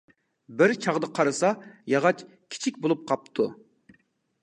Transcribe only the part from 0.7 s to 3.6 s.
چاغدا قارىسا، ياغاچ كىچىك بولۇپ قاپتۇ.